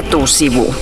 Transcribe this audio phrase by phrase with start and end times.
[0.00, 0.74] Etusivu.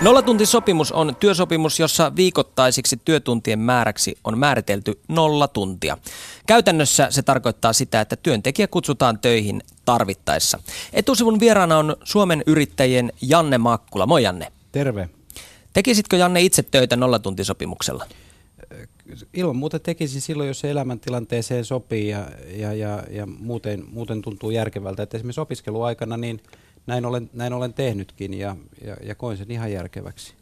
[0.00, 5.98] Nollatuntisopimus on työsopimus, jossa viikoittaisiksi työtuntien määräksi on määritelty nolla tuntia.
[6.46, 10.58] Käytännössä se tarkoittaa sitä, että työntekijä kutsutaan töihin tarvittaessa.
[10.92, 14.06] Etusivun vieraana on Suomen yrittäjien Janne Makkula.
[14.06, 14.52] Moi Janne.
[14.72, 15.08] Terve.
[15.72, 18.06] Tekisitkö Janne itse töitä nollatuntisopimuksella?
[19.34, 24.50] Ilman muuta tekisin silloin, jos se elämäntilanteeseen sopii ja, ja, ja, ja muuten, muuten tuntuu
[24.50, 25.02] järkevältä.
[25.02, 26.40] Että esimerkiksi opiskeluaikana niin
[26.86, 30.34] näin olen, näin olen tehnytkin ja, ja, ja koin sen ihan järkeväksi.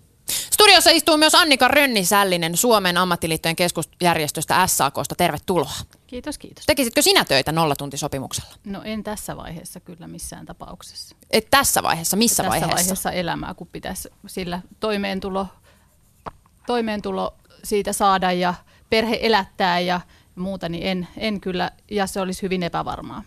[0.53, 5.15] Studiossa istuu myös Annika Rönni-Sällinen Suomen ammattiliittojen keskusjärjestöstä SAKsta.
[5.15, 5.73] Tervetuloa.
[6.07, 6.67] Kiitos, kiitos.
[6.67, 8.51] Tekisitkö sinä töitä nollatuntisopimuksella?
[8.65, 11.17] No en tässä vaiheessa kyllä missään tapauksessa.
[11.31, 12.17] Et tässä vaiheessa?
[12.17, 12.77] Missä tässä vaiheessa?
[12.77, 15.47] vaiheessa elämää, kun pitäisi sillä toimeentulo,
[16.67, 17.35] toimeentulo
[17.65, 18.55] siitä saada ja
[18.91, 20.01] perhe elättää ja
[20.35, 23.25] muuta, niin en, en kyllä, ja se olisi hyvin epävarmaa.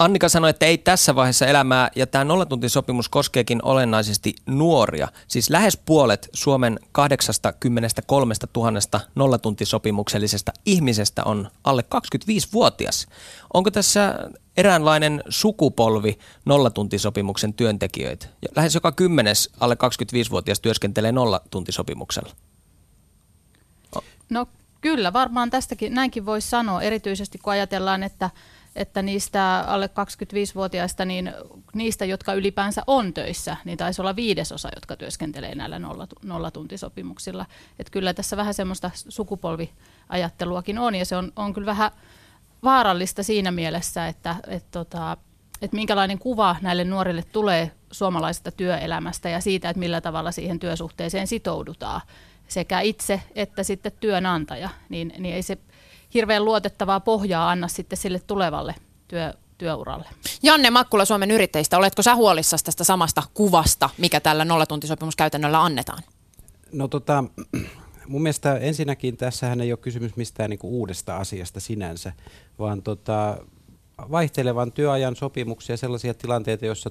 [0.00, 5.08] Annika sanoi, että ei tässä vaiheessa elämää, ja tämä nollatuntisopimus koskeekin olennaisesti nuoria.
[5.28, 8.72] Siis lähes puolet Suomen 83 000
[9.14, 13.06] nollatuntisopimuksellisesta ihmisestä on alle 25-vuotias.
[13.54, 14.14] Onko tässä
[14.56, 18.26] eräänlainen sukupolvi nollatuntisopimuksen työntekijöitä?
[18.56, 22.32] Lähes joka kymmenes alle 25-vuotias työskentelee nollatuntisopimuksella.
[24.30, 24.46] No
[24.80, 28.30] kyllä, varmaan tästäkin näinkin voisi sanoa, erityisesti kun ajatellaan, että
[28.76, 31.32] että niistä alle 25-vuotiaista, niin
[31.74, 35.80] niistä, jotka ylipäänsä on töissä, niin taisi olla viidesosa, jotka työskentelee näillä
[36.22, 37.46] nollatuntisopimuksilla.
[37.78, 41.90] Että kyllä tässä vähän semmoista sukupolviajatteluakin on, ja se on, on kyllä vähän
[42.62, 45.16] vaarallista siinä mielessä, että et tota,
[45.62, 51.26] et minkälainen kuva näille nuorille tulee suomalaisesta työelämästä ja siitä, että millä tavalla siihen työsuhteeseen
[51.26, 52.00] sitoudutaan
[52.50, 55.58] sekä itse että sitten työnantaja, niin, niin ei se
[56.14, 58.74] hirveän luotettavaa pohjaa anna sitten sille tulevalle
[59.08, 60.08] työ, työuralle.
[60.42, 66.02] Janne Makkula Suomen yrittäjistä, oletko sä huolissasi tästä samasta kuvasta, mikä tällä nollatuntisopimuskäytännöllä annetaan?
[66.72, 67.24] No tota,
[68.08, 72.12] mun mielestä ensinnäkin tässähän ei ole kysymys mistään niinku uudesta asiasta sinänsä,
[72.58, 73.38] vaan tota,
[74.10, 76.90] vaihtelevan työajan sopimuksia, sellaisia tilanteita, joissa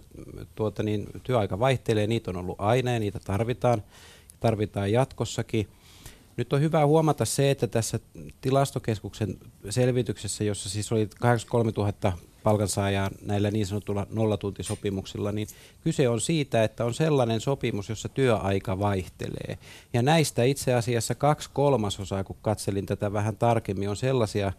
[0.56, 3.84] tuota, niin, työaika vaihtelee, niitä on ollut aina ja niitä tarvitaan,
[4.40, 5.68] tarvitaan jatkossakin–
[6.40, 8.00] nyt on hyvä huomata se, että tässä
[8.42, 9.38] tilastokeskuksen
[9.70, 15.48] selvityksessä, jossa siis oli 83 000 palkansaajaa näillä niin sanotulla nollatuntisopimuksilla, niin
[15.84, 19.58] kyse on siitä, että on sellainen sopimus, jossa työaika vaihtelee.
[19.94, 24.54] Ja näistä itse asiassa kaksi kolmasosaa, kun katselin tätä vähän tarkemmin, on sellaisia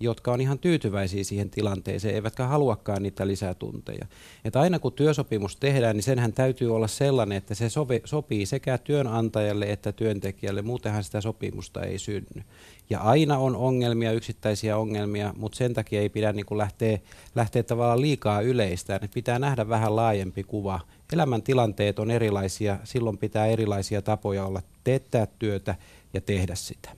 [0.00, 4.06] jotka on ihan tyytyväisiä siihen tilanteeseen, eivätkä haluakaan niitä lisätunteja.
[4.44, 8.78] Että aina kun työsopimus tehdään, niin senhän täytyy olla sellainen, että se sovi, sopii sekä
[8.78, 12.42] työnantajalle että työntekijälle, muutenhan sitä sopimusta ei synny.
[12.90, 16.98] Ja aina on ongelmia, yksittäisiä ongelmia, mutta sen takia ei pidä niin lähteä,
[17.34, 19.00] lähteä tavallaan liikaa yleistään.
[19.14, 20.80] Pitää nähdä vähän laajempi kuva.
[21.12, 25.74] Elämäntilanteet on erilaisia, silloin pitää erilaisia tapoja olla teettää työtä
[26.14, 26.90] ja tehdä sitä.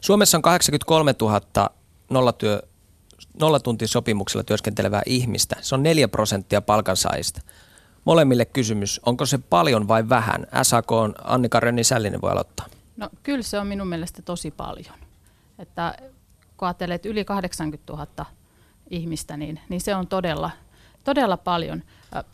[0.00, 1.40] Suomessa on 83 000
[2.10, 2.62] nollatyö,
[3.40, 5.56] nollatuntisopimuksella työskentelevää ihmistä.
[5.60, 7.40] Se on 4 prosenttia palkansaajista.
[8.04, 10.46] Molemmille kysymys, onko se paljon vai vähän?
[10.62, 12.66] SAK on Annika Rönni-Sällinen voi aloittaa.
[12.96, 14.94] No kyllä se on minun mielestä tosi paljon.
[15.58, 15.94] Että
[16.56, 18.26] kun ajattelet yli 80 000
[18.90, 20.50] ihmistä, niin, niin se on todella,
[21.04, 21.82] todella paljon.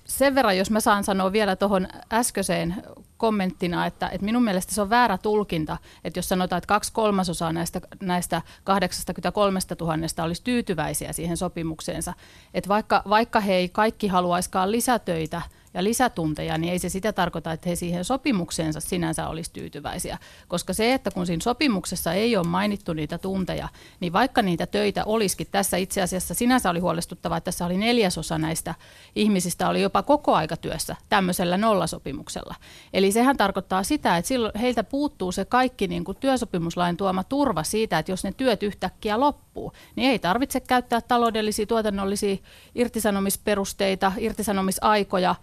[0.05, 2.83] Sen verran, jos mä saan sanoa vielä tuohon äskeiseen
[3.23, 7.53] kommenttina, että, että minun mielestä se on väärä tulkinta, että jos sanotaan, että kaksi kolmasosaa
[7.53, 12.13] näistä, näistä 83 000 olisi tyytyväisiä siihen sopimukseensa,
[12.55, 15.43] että vaikka, vaikka he ei kaikki haluaiskaan lisätöitä–
[15.75, 20.19] ja lisätunteja, niin ei se sitä tarkoita, että he siihen sopimukseensa sinänsä olisi tyytyväisiä.
[20.49, 23.69] Koska se, että kun siinä sopimuksessa ei ole mainittu niitä tunteja,
[24.01, 28.39] niin vaikka niitä töitä olisikin, tässä itse asiassa sinänsä oli huolestuttavaa, että tässä oli neljäsosa
[28.39, 28.75] näistä
[29.15, 32.55] ihmisistä oli jopa koko aikatyössä tämmöisellä nollasopimuksella.
[32.93, 37.63] Eli sehän tarkoittaa sitä, että silloin heiltä puuttuu se kaikki niin kuin työsopimuslain tuoma turva
[37.63, 42.37] siitä, että jos ne työt yhtäkkiä loppuu, niin ei tarvitse käyttää taloudellisia, tuotannollisia
[42.75, 45.35] irtisanomisperusteita, irtisanomisaikoja,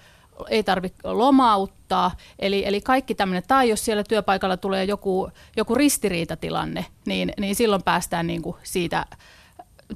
[0.50, 6.86] ei tarvitse lomauttaa, eli, eli kaikki tämmöinen, tai jos siellä työpaikalla tulee joku, joku ristiriitatilanne,
[7.06, 9.06] niin, niin silloin päästään niin kuin siitä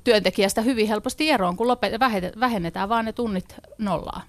[0.04, 1.94] työntekijästä hyvin helposti eroon, kun lopet,
[2.40, 4.22] vähennetään vaan ne tunnit nollaa.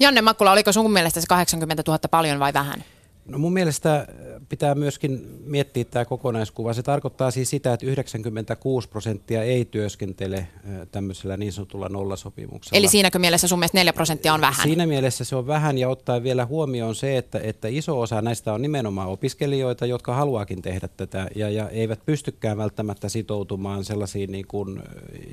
[0.00, 2.84] Janne Makkula, oliko sun mielestä se 80 000 paljon vai vähän?
[3.30, 4.06] No mun mielestä
[4.48, 6.72] pitää myöskin miettiä tämä kokonaiskuva.
[6.72, 10.46] Se tarkoittaa siis sitä, että 96 prosenttia ei työskentele
[10.92, 12.78] tämmöisellä niin sanotulla nollasopimuksella.
[12.78, 14.62] Eli siinäkö mielessä sun mielestä 4 prosenttia on vähän?
[14.62, 18.52] Siinä mielessä se on vähän ja ottaa vielä huomioon se, että, että iso osa näistä
[18.52, 24.46] on nimenomaan opiskelijoita, jotka haluakin tehdä tätä ja, ja eivät pystykään välttämättä sitoutumaan sellaisiin niin
[24.46, 24.82] kuin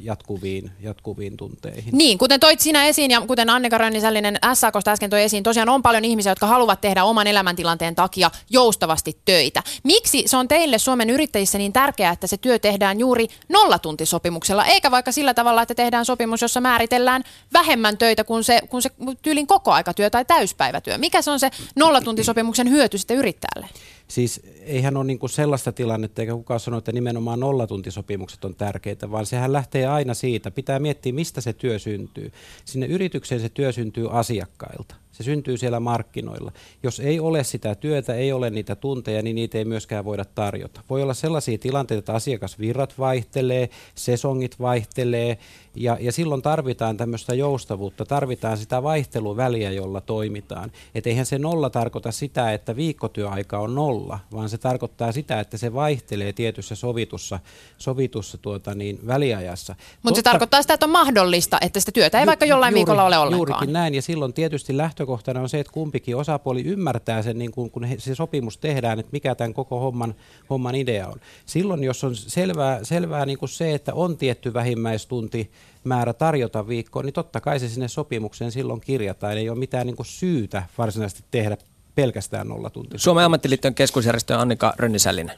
[0.03, 1.97] jatkuviin, jatkuviin tunteihin.
[1.97, 5.81] Niin, kuten toit sinä esiin ja kuten Annika Rönnisällinen SAKsta äsken toi esiin, tosiaan on
[5.81, 9.63] paljon ihmisiä, jotka haluavat tehdä oman elämäntilanteen takia joustavasti töitä.
[9.83, 14.91] Miksi se on teille Suomen yrittäjissä niin tärkeää, että se työ tehdään juuri nollatuntisopimuksella, eikä
[14.91, 17.23] vaikka sillä tavalla, että tehdään sopimus, jossa määritellään
[17.53, 18.89] vähemmän töitä kuin se, kuin se
[19.21, 20.97] tyylin aikatyö tai täyspäivätyö?
[20.97, 23.69] Mikä se on se nollatuntisopimuksen hyöty sitten yrittäjälle?
[24.07, 29.25] Siis eihän ole niin sellaista tilannetta, eikä kukaan sano, että nimenomaan nollatuntisopimukset on tärkeitä, vaan
[29.25, 30.51] sehän lähtee aina siitä.
[30.51, 32.31] Pitää miettiä, mistä se työ syntyy.
[32.65, 34.95] Sinne yritykseen se työ syntyy asiakkailta.
[35.17, 36.51] Se syntyy siellä markkinoilla.
[36.83, 40.81] Jos ei ole sitä työtä, ei ole niitä tunteja, niin niitä ei myöskään voida tarjota.
[40.89, 45.37] Voi olla sellaisia tilanteita, että asiakasvirrat vaihtelee, sesongit vaihtelee,
[45.77, 50.71] ja, ja silloin tarvitaan tämmöistä joustavuutta, tarvitaan sitä vaihteluväliä, jolla toimitaan.
[50.95, 55.57] Et eihän se nolla tarkoita sitä, että viikkotyöaika on nolla, vaan se tarkoittaa sitä, että
[55.57, 57.39] se vaihtelee tietyssä sovitussa,
[57.77, 59.75] sovitussa tuota niin, väliajassa.
[60.03, 62.79] Mutta se tarkoittaa sitä, että on mahdollista, että sitä työtä ei ju- vaikka jollain juuri,
[62.79, 63.37] viikolla ole ollenkaan.
[63.37, 67.71] Juurikin näin, ja silloin tietysti lähtökohtana on se, että kumpikin osapuoli ymmärtää sen, niin kun,
[67.71, 70.15] kun se sopimus tehdään, että mikä tämän koko homman,
[70.49, 71.19] homman idea on.
[71.45, 75.51] Silloin, jos on selvää, selvää niin kuin se, että on tietty vähimmäistunti,
[75.83, 79.37] määrä tarjota viikkoon, niin totta kai se sinne sopimukseen silloin kirjataan.
[79.37, 81.57] Ei ole mitään niin kuin syytä varsinaisesti tehdä
[81.95, 82.99] pelkästään nollatuntia.
[82.99, 85.37] Suomen ammattiliiton keskusjärjestö Annika Rönnisällinen.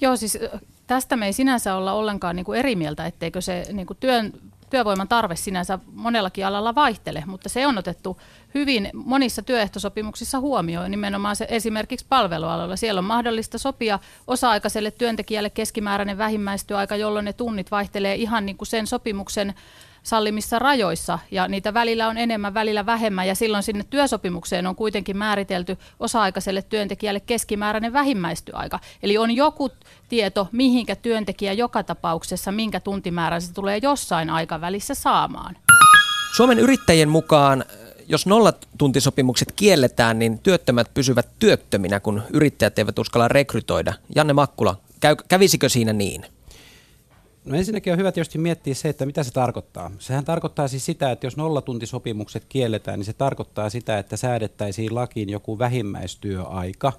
[0.00, 0.38] Joo, siis
[0.86, 4.32] tästä me ei sinänsä olla ollenkaan niin kuin eri mieltä, etteikö se niin kuin työn,
[4.72, 8.20] työvoiman tarve sinänsä monellakin alalla vaihtele, mutta se on otettu
[8.54, 12.76] hyvin monissa työehtosopimuksissa huomioon, nimenomaan se esimerkiksi palvelualoilla.
[12.76, 18.68] Siellä on mahdollista sopia osa-aikaiselle työntekijälle keskimääräinen vähimmäistyöaika, jolloin ne tunnit vaihtelee ihan niin kuin
[18.68, 19.54] sen sopimuksen
[20.02, 25.16] sallimissa rajoissa ja niitä välillä on enemmän, välillä vähemmän ja silloin sinne työsopimukseen on kuitenkin
[25.16, 28.80] määritelty osa-aikaiselle työntekijälle keskimääräinen vähimmäistyöaika.
[29.02, 29.70] Eli on joku
[30.08, 35.56] tieto, mihinkä työntekijä joka tapauksessa, minkä tuntimäärän se tulee jossain aikavälissä saamaan.
[36.36, 37.64] Suomen yrittäjien mukaan
[38.08, 43.94] jos nollatuntisopimukset kielletään, niin työttömät pysyvät työttöminä, kun yrittäjät eivät uskalla rekrytoida.
[44.14, 46.26] Janne Makkula, käy, kävisikö siinä niin?
[47.44, 49.90] No ensinnäkin on hyvä tietysti miettiä se, että mitä se tarkoittaa.
[49.98, 55.28] Sehän tarkoittaa siis sitä, että jos nollatuntisopimukset kielletään, niin se tarkoittaa sitä, että säädettäisiin lakiin
[55.28, 56.92] joku vähimmäistyöaika,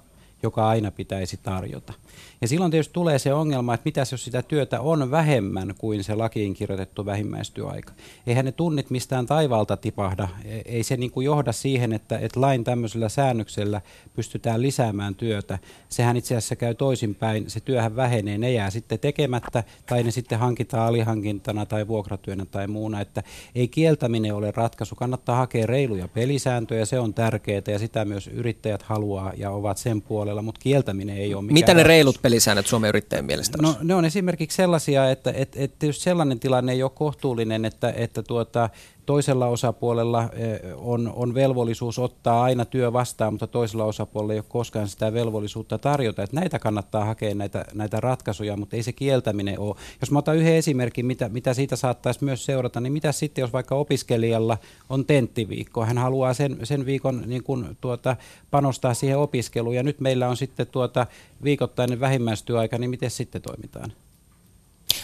[0.44, 1.92] joka aina pitäisi tarjota.
[2.40, 6.14] Ja silloin tietysti tulee se ongelma, että mitäs jos sitä työtä on vähemmän kuin se
[6.14, 7.92] lakiin kirjoitettu vähimmäistyöaika.
[8.26, 10.28] Eihän ne tunnit mistään taivaalta tipahda.
[10.44, 13.80] E, ei se niin kuin johda siihen, että, että lain tämmöisellä säännöksellä
[14.16, 15.58] pystytään lisäämään työtä.
[15.88, 17.50] Sehän itse asiassa käy toisinpäin.
[17.50, 22.66] Se työhän vähenee, ne jää sitten tekemättä tai ne sitten hankitaan alihankintana tai vuokratyönä tai
[22.66, 23.00] muuna.
[23.00, 23.22] Että
[23.54, 24.94] ei kieltäminen ole ratkaisu.
[24.94, 30.02] Kannattaa hakea reiluja pelisääntöjä, se on tärkeää ja sitä myös yrittäjät haluaa ja ovat sen
[30.02, 33.94] puolella, mutta kieltäminen ei ole mikään Mitä ne reilut pelisäännöt Suomen yrittäjien mielestä No ne
[33.94, 38.70] on esimerkiksi sellaisia, että et, et tietysti sellainen tilanne ei ole kohtuullinen, että, että tuota,
[39.06, 44.44] toisella osapuolella eh, on, on velvollisuus ottaa aina työ vastaan, mutta toisella osapuolella ei ole
[44.48, 46.22] koskaan sitä velvollisuutta tarjota.
[46.22, 49.76] Että näitä kannattaa hakea näitä, näitä ratkaisuja, mutta ei se kieltäminen ole.
[50.00, 53.52] Jos mä otan yhden esimerkin, mitä, mitä siitä saattaisi myös seurata, niin mitä sitten, jos
[53.52, 54.58] vaikka opiskelijalla
[54.90, 58.16] on tenttiviikko, hän haluaa sen, sen viikon niin kuin, tuota,
[58.50, 61.06] panostaa siihen opiskeluun, ja nyt meillä on sitten tuota,
[61.44, 63.92] viikoittainen vähimmäistyöaika, niin miten sitten toimitaan?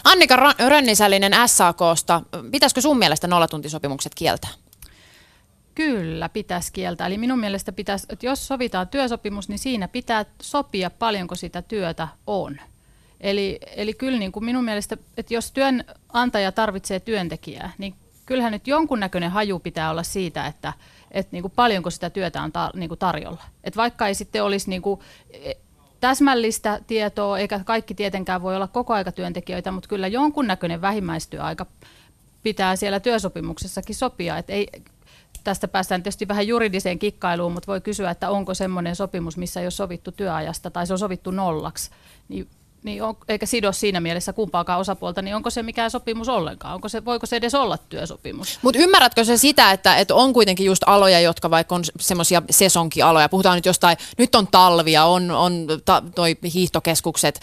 [0.03, 2.21] Annika Rönnisällinen SAKsta,
[2.51, 4.49] pitäisikö sun mielestä nollatuntisopimukset kieltää?
[5.75, 7.07] Kyllä, pitäisi kieltää.
[7.07, 12.07] Eli minun mielestä pitäisi, että jos sovitaan työsopimus, niin siinä pitää sopia paljonko sitä työtä
[12.27, 12.57] on.
[13.19, 18.67] Eli, eli kyllä niin kuin minun mielestä, että jos työnantaja tarvitsee työntekijää, niin kyllähän nyt
[18.67, 20.73] jonkunnäköinen haju pitää olla siitä, että,
[21.11, 23.43] että niin kuin paljonko sitä työtä on tar, niin kuin tarjolla.
[23.63, 24.99] Että vaikka ei sitten olisi niin kuin
[26.01, 31.65] täsmällistä tietoa, eikä kaikki tietenkään voi olla koko työntekijöitä, mutta kyllä jonkunnäköinen vähimmäistyöaika
[32.43, 34.37] pitää siellä työsopimuksessakin sopia.
[34.37, 34.67] Et ei,
[35.43, 39.65] tästä päästään tietysti vähän juridiseen kikkailuun, mutta voi kysyä, että onko semmoinen sopimus, missä ei
[39.65, 41.91] ole sovittu työajasta tai se on sovittu nollaksi,
[42.29, 42.47] niin
[42.83, 46.75] niin on, eikä sido siinä mielessä kumpaakaan osapuolta, niin onko se mikään sopimus ollenkaan?
[46.75, 48.59] Onko se, voiko se edes olla työsopimus?
[48.61, 53.29] Mutta ymmärrätkö se sitä, että, että on kuitenkin just aloja, jotka vaikka on semmoisia sesonkialoja,
[53.29, 57.39] puhutaan nyt jostain, nyt on talvia, on, on ta, toi hiihtokeskukset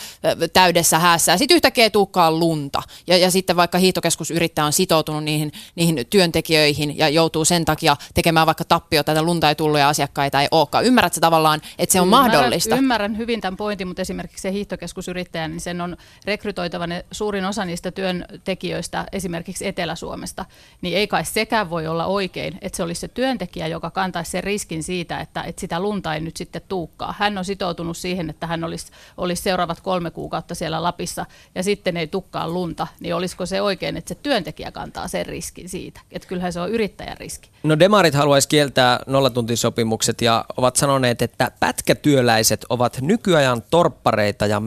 [0.52, 5.24] täydessä häässä, ja sitten yhtäkkiä ei tulekaan lunta, ja, ja sitten vaikka hiihtokeskusyrittäjä on sitoutunut
[5.24, 9.88] niihin, niihin työntekijöihin, ja joutuu sen takia tekemään vaikka tappiota, että lunta ei tullut ja
[9.88, 10.84] asiakkaita ei olekaan.
[10.84, 12.76] Ymmärrätkö tavallaan, että se on ymmärrän, mahdollista?
[12.76, 17.44] Ymmärrän hyvin tämän pointin, mutta esimerkiksi se hiihtokeskusyrittäjä yrittäjä, niin sen on rekrytoitava ne suurin
[17.44, 20.44] osa niistä työntekijöistä esimerkiksi Etelä-Suomesta,
[20.82, 24.44] niin ei kai sekään voi olla oikein, että se olisi se työntekijä, joka kantaisi sen
[24.44, 27.14] riskin siitä, että, että sitä lunta ei nyt sitten tuukkaa.
[27.18, 31.96] Hän on sitoutunut siihen, että hän olisi, olisi seuraavat kolme kuukautta siellä Lapissa ja sitten
[31.96, 36.00] ei tukkaa lunta, niin olisiko se oikein, että se työntekijä kantaa sen riskin siitä?
[36.12, 37.50] Että kyllähän se on yrittäjän riski.
[37.62, 44.60] No demarit haluaisi kieltää nollatuntisopimukset ja ovat sanoneet, että pätkätyöläiset ovat nykyajan torppareita ja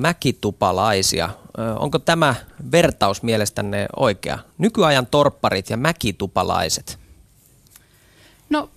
[0.52, 1.30] mäkitupalaisia.
[1.80, 2.36] Onko tämä
[2.72, 4.40] vertaus mielestänne oikea?
[4.58, 7.00] Nykyajan torpparit ja mäkitupalaiset.
[8.50, 8.70] No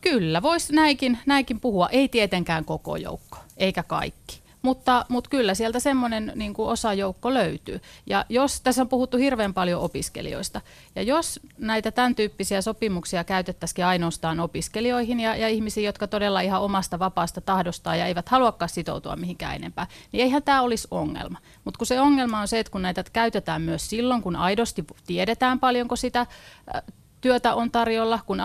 [0.00, 1.88] kyllä, voisi näinkin, näinkin puhua.
[1.88, 4.39] Ei tietenkään koko joukko, eikä kaikki.
[4.62, 7.80] Mutta, mutta kyllä sieltä semmoinen niin kuin osajoukko löytyy.
[8.06, 10.60] Ja jos, tässä on puhuttu hirveän paljon opiskelijoista,
[10.94, 16.62] ja jos näitä tämän tyyppisiä sopimuksia käytettäisiin ainoastaan opiskelijoihin ja, ja ihmisiin, jotka todella ihan
[16.62, 21.38] omasta vapaasta tahdostaan ja eivät haluakaan sitoutua mihinkään enempää, niin eihän tämä olisi ongelma.
[21.64, 25.60] Mutta kun se ongelma on se, että kun näitä käytetään myös silloin, kun aidosti tiedetään
[25.60, 26.26] paljonko sitä
[27.20, 28.40] työtä on tarjolla, kun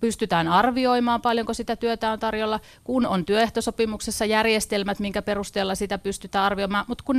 [0.00, 6.44] pystytään arvioimaan, paljonko sitä työtä on tarjolla, kun on työehtosopimuksessa järjestelmät, minkä perusteella sitä pystytään
[6.44, 7.16] arvioimaan, mutta kun,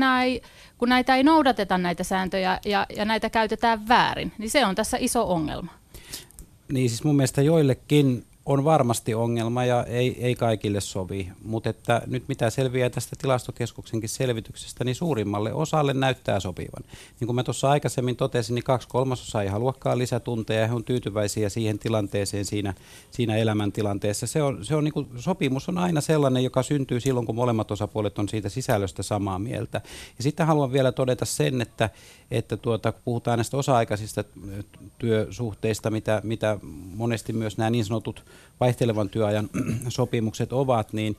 [0.77, 4.97] kun näitä ei noudateta näitä sääntöjä ja, ja näitä käytetään väärin, niin se on tässä
[4.99, 5.71] iso ongelma.
[6.71, 12.01] Niin siis mun mielestä joillekin on varmasti ongelma ja ei, ei kaikille sovi, mutta että
[12.07, 16.83] nyt mitä selviää tästä tilastokeskuksenkin selvityksestä, niin suurimmalle osalle näyttää sopivan.
[17.19, 20.83] Niin kuin mä tuossa aikaisemmin totesin, niin kaksi kolmasosaa ei haluakaan lisätunteja ja he on
[20.83, 22.73] tyytyväisiä siihen tilanteeseen siinä,
[23.11, 24.27] siinä elämäntilanteessa.
[24.27, 27.71] Se on, se on niin kuin, sopimus on aina sellainen, joka syntyy silloin, kun molemmat
[27.71, 29.81] osapuolet on siitä sisällöstä samaa mieltä.
[30.17, 31.89] Ja sitten haluan vielä todeta sen, että,
[32.31, 34.23] että tuota, kun puhutaan näistä osa-aikaisista
[34.97, 36.57] työsuhteista, mitä, mitä
[36.95, 38.25] monesti myös nämä niin sanotut
[38.59, 39.49] vaihtelevan työajan
[39.87, 41.17] sopimukset ovat, niin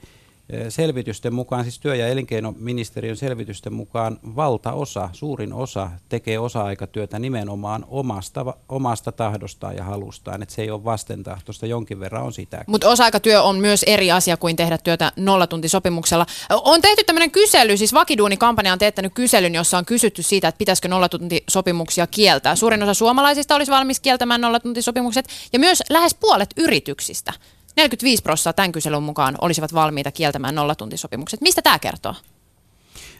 [0.68, 8.54] selvitysten mukaan, siis työ- ja elinkeinoministeriön selvitysten mukaan valtaosa, suurin osa tekee osa-aikatyötä nimenomaan omasta,
[8.68, 12.64] omasta tahdostaan ja halustaan, että se ei ole vastentahtoista, jonkin verran on sitä.
[12.66, 16.26] Mutta osa-aikatyö on myös eri asia kuin tehdä työtä nollatuntisopimuksella.
[16.50, 20.88] On tehty tämmöinen kysely, siis Vakiduuni-kampanja on teettänyt kyselyn, jossa on kysytty siitä, että pitäisikö
[20.88, 22.56] nollatuntisopimuksia kieltää.
[22.56, 27.32] Suurin osa suomalaisista olisi valmis kieltämään nollatuntisopimukset ja myös lähes puolet yrityksistä
[27.76, 31.40] 45 prosenttia tämän kyselyn mukaan olisivat valmiita kieltämään nollatuntisopimukset.
[31.40, 32.14] Mistä tämä kertoo?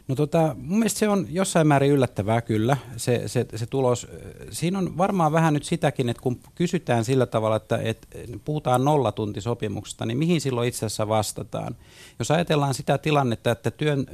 [0.09, 4.07] No tota, mun mielestä se on jossain määrin yllättävää kyllä, se, se, se tulos.
[4.51, 8.09] Siinä on varmaan vähän nyt sitäkin, että kun kysytään sillä tavalla, että, että
[8.45, 11.77] puhutaan nollatuntisopimuksesta, niin mihin silloin itse asiassa vastataan?
[12.19, 14.07] Jos ajatellaan sitä tilannetta, että työn,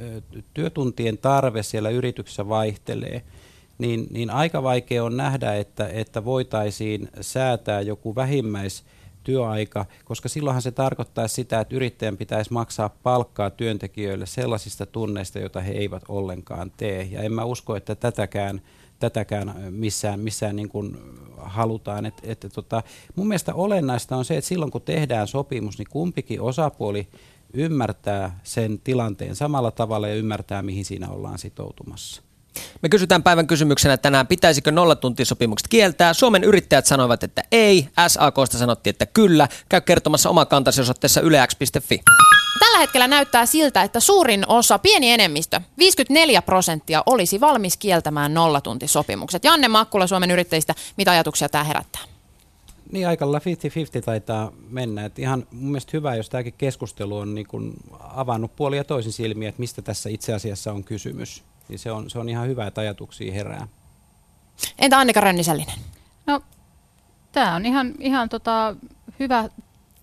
[0.53, 3.21] työtuntien tarve siellä yrityksessä vaihtelee,
[3.77, 8.83] niin, niin aika vaikea on nähdä, että, että voitaisiin säätää joku vähimmäis
[9.23, 15.61] työaika, koska silloinhan se tarkoittaa sitä, että yrittäjän pitäisi maksaa palkkaa työntekijöille sellaisista tunneista, joita
[15.61, 17.03] he eivät ollenkaan tee.
[17.03, 18.61] Ja en mä usko, että tätäkään,
[18.99, 20.97] tätäkään missään, missään niin kuin
[21.37, 22.05] halutaan.
[22.05, 22.83] Et, et, tota,
[23.15, 27.07] mun mielestä olennaista on se, että silloin kun tehdään sopimus, niin kumpikin osapuoli
[27.53, 32.30] ymmärtää sen tilanteen samalla tavalla ja ymmärtää, mihin siinä ollaan sitoutumassa.
[32.81, 36.13] Me kysytään päivän kysymyksenä tänään, pitäisikö nollatuntisopimukset kieltää.
[36.13, 37.87] Suomen yrittäjät sanoivat, että ei.
[38.07, 39.47] SAKsta sanottiin, että kyllä.
[39.69, 42.01] Käy kertomassa oma kantasi osoitteessa yleäks.fi.
[42.59, 49.43] Tällä hetkellä näyttää siltä, että suurin osa, pieni enemmistö, 54 prosenttia olisi valmis kieltämään nollatuntisopimukset.
[49.43, 52.01] Janne Makkula Suomen yrittäjistä, mitä ajatuksia tämä herättää?
[52.91, 55.05] Niin aikalla 50-50 taitaa mennä.
[55.05, 59.11] Et ihan mun mielestä hyvä, jos tämäkin keskustelu on niin kun avannut puolia ja toisin
[59.11, 62.67] silmiä, että mistä tässä itse asiassa on kysymys niin se on, se on ihan hyvä,
[62.67, 63.67] että ajatuksia herää.
[64.79, 65.79] Entä Annika Rönnisällinen?
[66.25, 66.41] No,
[67.31, 68.75] tämä on ihan, ihan tota,
[69.19, 69.49] hyvä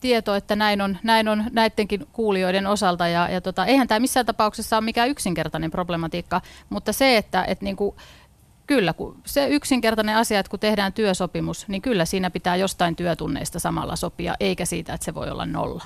[0.00, 3.08] tieto, että näin on, näin on näidenkin kuulijoiden osalta.
[3.08, 7.60] Ja, ja tota, eihän tämä missään tapauksessa ole mikään yksinkertainen problematiikka, mutta se, että et
[7.60, 7.96] niinku,
[8.68, 13.58] kyllä kun se yksinkertainen asia, että kun tehdään työsopimus, niin kyllä siinä pitää jostain työtunneista
[13.58, 15.84] samalla sopia, eikä siitä, että se voi olla nolla.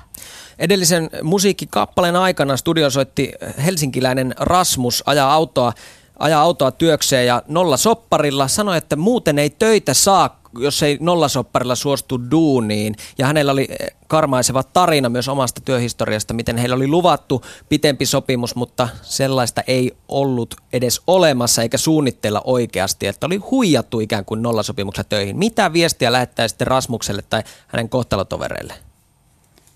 [0.59, 3.31] Edellisen musiikkikappaleen aikana studio soitti
[3.65, 5.73] helsinkiläinen Rasmus ajaa autoa,
[6.19, 11.75] ajaa autoa työkseen ja nolla sopparilla sanoi, että muuten ei töitä saa jos ei nollasopparilla
[11.75, 12.95] suostu duuniin.
[13.17, 18.55] Ja hänellä oli eh, karmaiseva tarina myös omasta työhistoriasta, miten heillä oli luvattu pitempi sopimus,
[18.55, 23.07] mutta sellaista ei ollut edes olemassa eikä suunnitteilla oikeasti.
[23.07, 25.37] Että oli huijattu ikään kuin nollasopimuksella töihin.
[25.37, 28.73] Mitä viestiä lähettää sitten Rasmukselle tai hänen kohtalotovereille?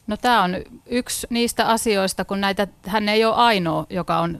[0.07, 0.55] No tämä on
[0.85, 4.39] yksi niistä asioista, kun näitä, hän ei ole ainoa, joka on,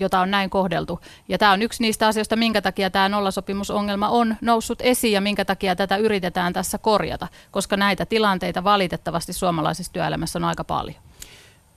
[0.00, 1.00] jota on näin kohdeltu.
[1.28, 5.44] Ja tämä on yksi niistä asioista, minkä takia tämä nollasopimusongelma on noussut esiin ja minkä
[5.44, 11.07] takia tätä yritetään tässä korjata, koska näitä tilanteita valitettavasti suomalaisessa työelämässä on aika paljon.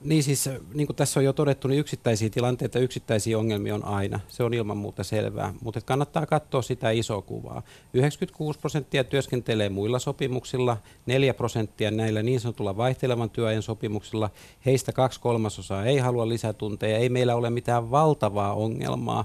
[0.04, 4.20] Niin siis, niin kuin tässä on jo todettu, niin yksittäisiä tilanteita, yksittäisiä ongelmia on aina.
[4.28, 7.62] Se on ilman muuta selvää, mutta kannattaa katsoa sitä isoa kuvaa.
[7.92, 14.30] 96 prosenttia työskentelee muilla sopimuksilla, 4 prosenttia näillä niin sanotulla vaihtelevan työajan sopimuksilla.
[14.66, 19.24] Heistä kaksi kolmasosaa ei halua lisätunteja, ei meillä ole mitään valtavaa ongelmaa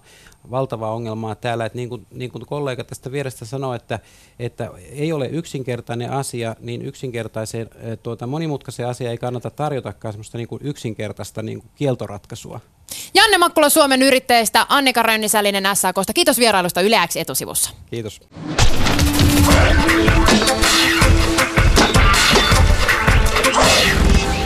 [0.52, 4.00] valtavaa ongelmaa täällä, että niin kuin, niin kuin kollega tästä vierestä sanoi, että,
[4.40, 10.38] että ei ole yksinkertainen asia, niin yksinkertaiseen eh, tuota, monimutkaisen asia ei kannata tarjotakaan semmoista
[10.38, 12.60] niin kuin yksinkertaista niin kuin kieltoratkaisua.
[13.14, 16.14] Janne Makkula Suomen yrittäjistä, Annika Rönnisälinen SAKsta.
[16.14, 17.70] Kiitos vierailusta Yleäksi etusivussa.
[17.92, 18.22] Kiitos.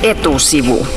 [0.03, 0.87] Etusivu.